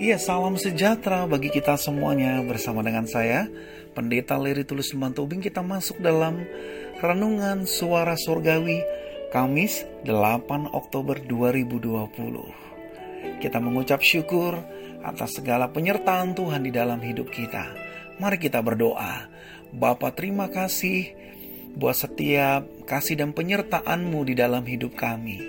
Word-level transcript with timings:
Iya, 0.00 0.16
salam 0.16 0.56
sejahtera 0.56 1.28
bagi 1.28 1.52
kita 1.52 1.76
semuanya 1.76 2.40
bersama 2.40 2.80
dengan 2.80 3.04
saya, 3.04 3.52
Pendeta 3.92 4.40
Leri 4.40 4.64
Tulus 4.64 4.96
Tubing 4.96 5.44
kita 5.44 5.60
masuk 5.60 6.00
dalam 6.00 6.40
Renungan 7.04 7.68
Suara 7.68 8.16
Surgawi 8.16 8.80
Kamis 9.28 9.84
8 10.08 10.72
Oktober 10.72 11.20
2020. 11.20 13.44
Kita 13.44 13.60
mengucap 13.60 14.00
syukur 14.00 14.56
atas 15.04 15.36
segala 15.36 15.68
penyertaan 15.68 16.32
Tuhan 16.32 16.64
di 16.64 16.72
dalam 16.72 17.04
hidup 17.04 17.28
kita. 17.28 17.68
Mari 18.16 18.40
kita 18.40 18.64
berdoa. 18.64 19.28
Bapa 19.68 20.16
terima 20.16 20.48
kasih 20.48 21.12
buat 21.76 22.00
setiap 22.00 22.88
kasih 22.88 23.20
dan 23.20 23.36
penyertaan-Mu 23.36 24.24
di 24.24 24.32
dalam 24.32 24.64
hidup 24.64 24.96
kami. 24.96 25.44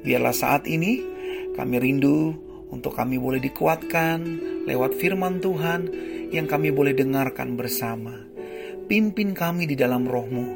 Biarlah 0.00 0.32
saat 0.32 0.64
ini 0.64 1.04
kami 1.52 1.76
rindu 1.76 2.46
untuk 2.70 2.98
kami 2.98 3.20
boleh 3.20 3.38
dikuatkan 3.38 4.18
lewat 4.66 4.98
firman 4.98 5.38
Tuhan 5.38 5.88
yang 6.34 6.50
kami 6.50 6.74
boleh 6.74 6.92
dengarkan 6.92 7.54
bersama. 7.54 8.26
Pimpin 8.86 9.34
kami 9.34 9.66
di 9.66 9.74
dalam 9.74 10.06
rohmu, 10.06 10.46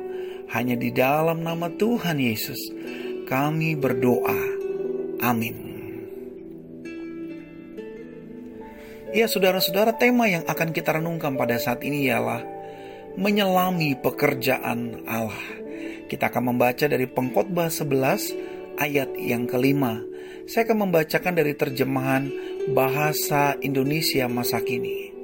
hanya 0.55 0.75
di 0.79 0.91
dalam 0.95 1.43
nama 1.43 1.71
Tuhan 1.71 2.19
Yesus 2.19 2.59
kami 3.27 3.79
berdoa. 3.79 4.39
Amin. 5.23 5.71
Ya 9.11 9.27
saudara-saudara 9.27 9.99
tema 9.99 10.31
yang 10.31 10.47
akan 10.47 10.71
kita 10.71 10.95
renungkan 11.03 11.35
pada 11.35 11.59
saat 11.59 11.83
ini 11.83 12.07
ialah 12.07 12.47
menyelami 13.19 13.99
pekerjaan 13.99 15.03
Allah. 15.07 15.59
Kita 16.07 16.31
akan 16.31 16.55
membaca 16.55 16.87
dari 16.87 17.11
pengkhotbah 17.11 17.71
11 17.71 18.50
ayat 18.81 19.13
yang 19.21 19.45
kelima 19.45 20.01
saya 20.51 20.67
akan 20.67 20.91
membacakan 20.91 21.35
dari 21.39 21.55
terjemahan 21.55 22.27
bahasa 22.75 23.55
Indonesia 23.63 24.27
masa 24.27 24.59
kini. 24.59 25.15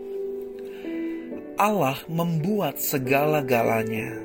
Allah 1.59 1.99
membuat 2.07 2.79
segala-galanya, 2.79 4.23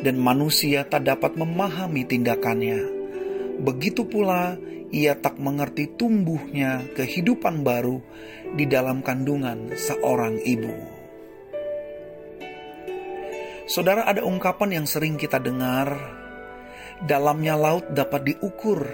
dan 0.00 0.16
manusia 0.16 0.88
tak 0.88 1.04
dapat 1.04 1.36
memahami 1.36 2.08
tindakannya. 2.08 2.80
Begitu 3.60 4.08
pula 4.08 4.56
ia 4.88 5.20
tak 5.20 5.36
mengerti 5.36 5.92
tumbuhnya 6.00 6.80
kehidupan 6.96 7.60
baru 7.60 8.00
di 8.56 8.64
dalam 8.64 9.04
kandungan 9.04 9.76
seorang 9.76 10.40
ibu. 10.48 10.72
Saudara, 13.68 14.08
ada 14.08 14.24
ungkapan 14.24 14.80
yang 14.80 14.86
sering 14.88 15.20
kita 15.20 15.36
dengar: 15.36 15.92
"Dalamnya 17.02 17.58
laut 17.58 17.90
dapat 17.90 18.30
diukur, 18.30 18.86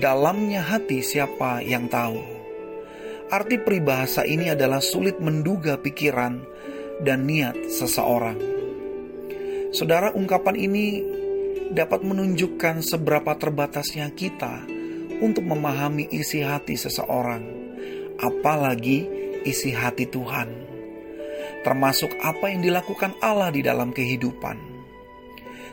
dalamnya 0.00 0.64
hati 0.64 1.04
siapa 1.04 1.60
yang 1.60 1.88
tahu. 1.88 2.20
Arti 3.28 3.60
peribahasa 3.60 4.24
ini 4.24 4.48
adalah 4.48 4.80
sulit 4.80 5.20
menduga 5.20 5.76
pikiran 5.76 6.40
dan 7.04 7.28
niat 7.28 7.68
seseorang. 7.68 8.40
Saudara, 9.76 10.16
ungkapan 10.16 10.56
ini 10.56 11.04
dapat 11.68 12.00
menunjukkan 12.00 12.80
seberapa 12.80 13.36
terbatasnya 13.36 14.08
kita 14.16 14.64
untuk 15.20 15.44
memahami 15.44 16.08
isi 16.08 16.40
hati 16.40 16.80
seseorang, 16.80 17.44
apalagi 18.16 19.04
isi 19.44 19.76
hati 19.76 20.08
Tuhan, 20.08 20.48
termasuk 21.68 22.16
apa 22.24 22.48
yang 22.48 22.64
dilakukan 22.64 23.12
Allah 23.20 23.52
di 23.52 23.60
dalam 23.60 23.92
kehidupan 23.92 24.77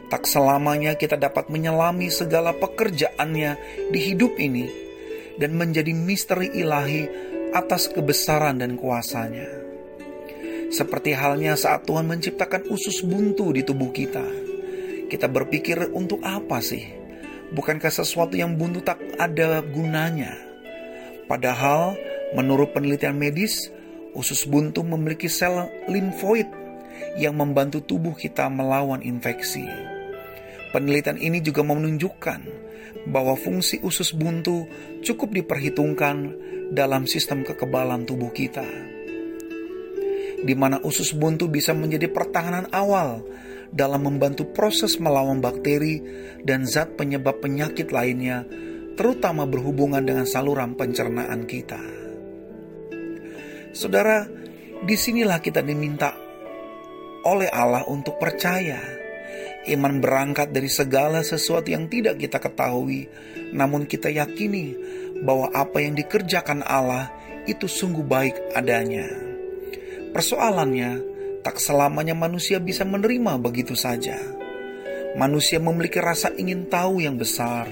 tak 0.07 0.29
selamanya 0.29 0.93
kita 0.93 1.17
dapat 1.17 1.49
menyelami 1.49 2.13
segala 2.13 2.53
pekerjaannya 2.53 3.57
di 3.89 3.99
hidup 3.99 4.37
ini 4.37 4.67
dan 5.41 5.57
menjadi 5.57 5.91
misteri 5.91 6.53
ilahi 6.53 7.09
atas 7.55 7.87
kebesaran 7.91 8.59
dan 8.59 8.75
kuasanya. 8.75 9.47
Seperti 10.69 11.15
halnya 11.15 11.55
saat 11.55 11.87
Tuhan 11.87 12.09
menciptakan 12.09 12.67
usus 12.67 13.05
buntu 13.05 13.53
di 13.55 13.61
tubuh 13.63 13.93
kita. 13.95 14.25
Kita 15.05 15.29
berpikir 15.29 15.93
untuk 15.93 16.19
apa 16.25 16.59
sih? 16.59 16.83
Bukankah 17.53 17.93
sesuatu 17.93 18.35
yang 18.35 18.57
buntu 18.57 18.81
tak 18.81 18.99
ada 19.15 19.61
gunanya? 19.61 20.33
Padahal 21.29 21.95
menurut 22.33 22.73
penelitian 22.73 23.15
medis, 23.15 23.69
usus 24.17 24.43
buntu 24.49 24.81
memiliki 24.81 25.29
sel 25.29 25.69
limfoid 25.87 26.49
yang 27.15 27.37
membantu 27.37 27.79
tubuh 27.85 28.17
kita 28.17 28.49
melawan 28.51 28.99
infeksi. 29.05 29.94
Penelitian 30.75 31.15
ini 31.23 31.39
juga 31.39 31.63
menunjukkan 31.63 32.39
bahwa 33.07 33.39
fungsi 33.39 33.79
usus 33.79 34.11
buntu 34.11 34.67
cukup 34.99 35.31
diperhitungkan 35.31 36.35
dalam 36.75 37.07
sistem 37.07 37.47
kekebalan 37.47 38.03
tubuh 38.03 38.35
kita. 38.35 38.67
Di 40.43 40.51
mana 40.51 40.83
usus 40.83 41.15
buntu 41.15 41.47
bisa 41.47 41.71
menjadi 41.71 42.11
pertahanan 42.11 42.67
awal 42.75 43.23
dalam 43.71 44.03
membantu 44.03 44.51
proses 44.51 44.99
melawan 44.99 45.39
bakteri 45.39 46.03
dan 46.43 46.67
zat 46.67 46.99
penyebab 46.99 47.39
penyakit 47.39 47.95
lainnya, 47.95 48.43
terutama 48.99 49.47
berhubungan 49.47 50.03
dengan 50.03 50.27
saluran 50.27 50.75
pencernaan 50.75 51.47
kita. 51.47 51.79
Saudara, 53.71 54.27
di 54.83 54.95
sinilah 54.99 55.39
kita 55.39 55.63
diminta 55.63 56.11
oleh 57.23 57.47
Allah 57.47 57.87
untuk 57.87 58.19
percaya 58.19 59.04
Iman 59.65 59.97
berangkat 59.97 60.53
dari 60.53 60.69
segala 60.69 61.25
sesuatu 61.25 61.73
yang 61.73 61.89
tidak 61.89 62.21
kita 62.21 62.37
ketahui, 62.37 63.09
namun 63.49 63.89
kita 63.89 64.13
yakini 64.13 64.77
bahwa 65.25 65.49
apa 65.55 65.81
yang 65.81 65.97
dikerjakan 65.97 66.61
Allah 66.61 67.09
itu 67.49 67.65
sungguh 67.65 68.05
baik 68.05 68.53
adanya. 68.53 69.09
Persoalannya, 70.13 71.01
tak 71.41 71.61
selamanya 71.61 72.17
manusia 72.17 72.57
bisa 72.57 72.85
menerima 72.85 73.37
begitu 73.37 73.77
saja. 73.77 74.17
Manusia 75.15 75.61
memiliki 75.61 76.01
rasa 76.01 76.33
ingin 76.35 76.67
tahu 76.67 76.99
yang 77.01 77.15
besar, 77.15 77.69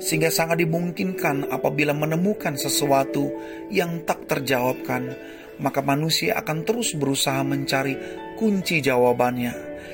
sehingga 0.00 0.32
sangat 0.32 0.64
dimungkinkan 0.64 1.52
apabila 1.52 1.92
menemukan 1.92 2.56
sesuatu 2.56 3.28
yang 3.68 4.02
tak 4.08 4.24
terjawabkan, 4.24 5.12
maka 5.60 5.84
manusia 5.84 6.34
akan 6.40 6.64
terus 6.64 6.96
berusaha 6.96 7.44
mencari 7.44 7.94
kunci 8.40 8.80
jawabannya 8.80 9.52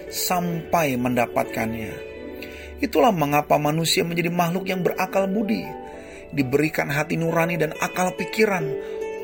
sampai 0.09 0.95
mendapatkannya. 0.95 1.93
Itulah 2.79 3.11
mengapa 3.11 3.59
manusia 3.59 4.07
menjadi 4.07 4.31
makhluk 4.31 4.71
yang 4.71 4.87
berakal 4.87 5.27
budi, 5.27 5.67
diberikan 6.31 6.87
hati 6.87 7.19
nurani 7.19 7.59
dan 7.59 7.75
akal 7.83 8.15
pikiran 8.15 8.65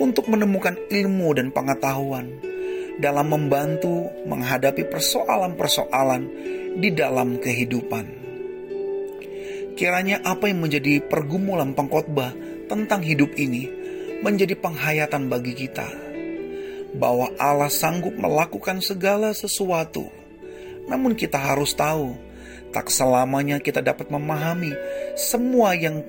untuk 0.03 0.27
menemukan 0.27 0.75
ilmu 0.91 1.37
dan 1.39 1.55
pengetahuan 1.55 2.43
dalam 2.99 3.31
membantu 3.31 4.11
menghadapi 4.27 4.89
persoalan-persoalan 4.91 6.23
di 6.77 6.89
dalam 6.93 7.39
kehidupan. 7.39 8.25
Kiranya 9.73 10.21
apa 10.25 10.53
yang 10.53 10.65
menjadi 10.65 11.01
pergumulan 11.05 11.73
pengkhotbah 11.73 12.33
tentang 12.69 13.01
hidup 13.01 13.33
ini 13.41 13.69
menjadi 14.21 14.55
penghayatan 14.57 15.33
bagi 15.33 15.57
kita 15.57 16.12
bahwa 16.97 17.33
Allah 17.41 17.73
sanggup 17.73 18.17
melakukan 18.17 18.85
segala 18.85 19.33
sesuatu 19.33 20.23
namun 20.91 21.15
kita 21.15 21.39
harus 21.39 21.77
tahu, 21.79 22.17
tak 22.75 22.91
selamanya 22.91 23.63
kita 23.63 23.85
dapat 23.85 24.11
memahami 24.11 24.75
semua 25.15 25.77
yang 25.77 26.03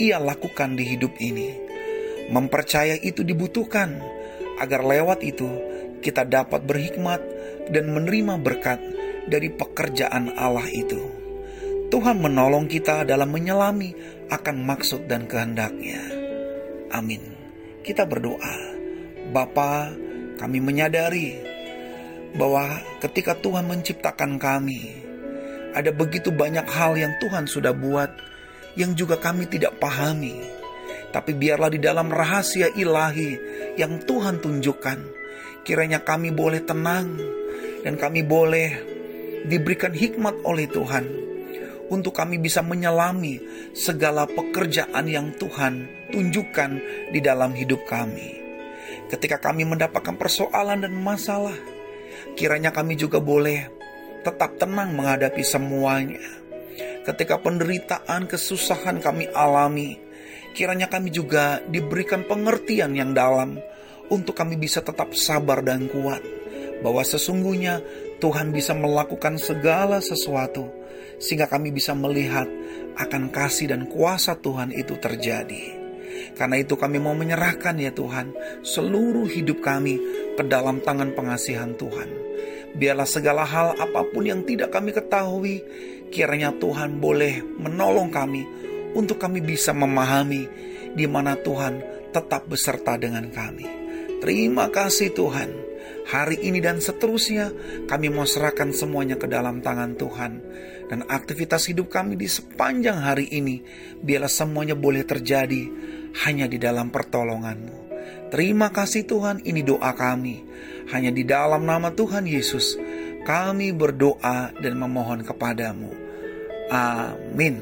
ia 0.00 0.16
lakukan 0.16 0.76
di 0.76 0.84
hidup 0.96 1.12
ini. 1.20 1.52
Mempercaya 2.32 2.96
itu 2.96 3.22
dibutuhkan 3.22 4.00
agar 4.58 4.82
lewat 4.82 5.20
itu 5.22 5.48
kita 6.00 6.24
dapat 6.24 6.64
berhikmat 6.64 7.20
dan 7.70 7.92
menerima 7.92 8.40
berkat 8.40 8.80
dari 9.26 9.52
pekerjaan 9.52 10.32
Allah 10.38 10.66
itu. 10.70 11.00
Tuhan 11.86 12.18
menolong 12.18 12.66
kita 12.66 13.06
dalam 13.06 13.30
menyelami 13.30 13.94
akan 14.26 14.56
maksud 14.66 15.06
dan 15.06 15.30
kehendaknya. 15.30 16.02
Amin. 16.90 17.22
Kita 17.86 18.02
berdoa. 18.10 18.74
Bapa, 19.30 19.94
kami 20.36 20.60
menyadari 20.60 21.36
bahwa 22.36 22.80
ketika 23.00 23.32
Tuhan 23.40 23.64
menciptakan 23.66 24.36
kami, 24.36 24.92
ada 25.72 25.92
begitu 25.92 26.32
banyak 26.32 26.64
hal 26.68 26.96
yang 26.96 27.12
Tuhan 27.20 27.48
sudah 27.48 27.72
buat 27.72 28.08
yang 28.76 28.92
juga 28.92 29.16
kami 29.16 29.48
tidak 29.48 29.80
pahami. 29.80 30.36
Tapi 31.10 31.32
biarlah 31.32 31.72
di 31.72 31.80
dalam 31.80 32.12
rahasia 32.12 32.68
ilahi 32.76 33.40
yang 33.80 34.04
Tuhan 34.04 34.40
tunjukkan, 34.44 34.98
kiranya 35.64 36.04
kami 36.04 36.28
boleh 36.32 36.60
tenang 36.64 37.16
dan 37.80 37.96
kami 37.96 38.20
boleh 38.20 38.68
diberikan 39.48 39.96
hikmat 39.96 40.44
oleh 40.44 40.68
Tuhan 40.68 41.04
untuk 41.88 42.12
kami 42.12 42.36
bisa 42.42 42.60
menyelami 42.60 43.40
segala 43.72 44.26
pekerjaan 44.26 45.06
yang 45.06 45.32
Tuhan 45.38 45.88
tunjukkan 46.12 46.70
di 47.14 47.20
dalam 47.22 47.54
hidup 47.56 47.80
kami. 47.88 48.45
Ketika 49.06 49.38
kami 49.38 49.62
mendapatkan 49.62 50.18
persoalan 50.18 50.82
dan 50.82 50.94
masalah, 50.98 51.54
Kiranya 52.36 52.72
kami 52.72 52.96
juga 52.96 53.20
boleh 53.20 53.68
tetap 54.24 54.58
tenang 54.60 54.92
menghadapi 54.96 55.40
semuanya. 55.40 56.20
Ketika 57.06 57.38
penderitaan, 57.38 58.26
kesusahan 58.26 58.98
kami 58.98 59.30
alami, 59.30 59.96
kiranya 60.52 60.90
kami 60.90 61.14
juga 61.14 61.62
diberikan 61.70 62.26
pengertian 62.26 62.98
yang 62.98 63.14
dalam 63.14 63.62
untuk 64.10 64.34
kami 64.34 64.58
bisa 64.58 64.82
tetap 64.82 65.14
sabar 65.14 65.62
dan 65.62 65.86
kuat, 65.86 66.20
bahwa 66.82 67.06
sesungguhnya 67.06 67.78
Tuhan 68.18 68.50
bisa 68.50 68.74
melakukan 68.74 69.38
segala 69.38 70.02
sesuatu, 70.02 70.66
sehingga 71.22 71.46
kami 71.46 71.70
bisa 71.70 71.94
melihat 71.94 72.50
akan 72.98 73.30
kasih 73.30 73.70
dan 73.70 73.86
kuasa 73.86 74.34
Tuhan 74.34 74.74
itu 74.74 74.98
terjadi. 74.98 75.85
Karena 76.34 76.58
itu 76.58 76.74
kami 76.74 76.98
mau 76.98 77.14
menyerahkan 77.14 77.78
ya 77.78 77.94
Tuhan 77.94 78.34
seluruh 78.66 79.30
hidup 79.30 79.62
kami 79.62 80.00
ke 80.34 80.42
dalam 80.42 80.82
tangan 80.82 81.14
pengasihan 81.14 81.76
Tuhan. 81.78 82.08
Biarlah 82.76 83.08
segala 83.08 83.46
hal 83.46 83.78
apa 83.78 84.04
pun 84.10 84.26
yang 84.26 84.42
tidak 84.44 84.74
kami 84.74 84.92
ketahui, 84.92 85.64
kiranya 86.10 86.52
Tuhan 86.56 86.98
boleh 86.98 87.40
menolong 87.62 88.12
kami 88.12 88.42
untuk 88.92 89.20
kami 89.20 89.40
bisa 89.44 89.76
memahami 89.76 90.44
di 90.96 91.04
mana 91.04 91.36
Tuhan 91.36 91.80
tetap 92.12 92.48
beserta 92.48 92.96
dengan 92.96 93.28
kami. 93.28 93.68
Terima 94.20 94.72
kasih 94.72 95.12
Tuhan. 95.12 95.50
Hari 96.06 96.38
ini 96.46 96.62
dan 96.62 96.78
seterusnya 96.80 97.50
kami 97.90 98.08
mau 98.08 98.24
serahkan 98.24 98.70
semuanya 98.72 99.20
ke 99.20 99.28
dalam 99.28 99.60
tangan 99.60 99.98
Tuhan. 99.98 100.32
Dan 100.86 101.02
aktivitas 101.10 101.66
hidup 101.66 101.90
kami 101.90 102.14
di 102.14 102.30
sepanjang 102.30 103.02
hari 103.02 103.26
ini 103.34 103.62
biarlah 103.98 104.30
semuanya 104.30 104.78
boleh 104.78 105.02
terjadi 105.02 105.66
hanya 106.22 106.46
di 106.46 106.62
dalam 106.62 106.94
pertolonganmu. 106.94 107.86
Terima 108.30 108.70
kasih 108.70 109.06
Tuhan, 109.06 109.42
ini 109.42 109.62
doa 109.66 109.94
kami. 109.94 110.46
Hanya 110.94 111.10
di 111.10 111.26
dalam 111.26 111.66
nama 111.66 111.90
Tuhan 111.90 112.26
Yesus, 112.26 112.78
kami 113.26 113.74
berdoa 113.74 114.54
dan 114.62 114.74
memohon 114.78 115.26
kepadamu. 115.26 115.90
Amin. 116.70 117.58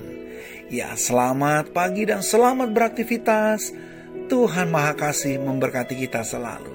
Ya, 0.68 0.96
selamat 0.96 1.72
pagi 1.76 2.08
dan 2.08 2.20
selamat 2.24 2.72
beraktivitas. 2.72 3.72
Tuhan 4.28 4.72
Maha 4.72 4.96
Kasih 4.96 5.36
memberkati 5.40 5.96
kita 6.00 6.24
selalu. 6.24 6.73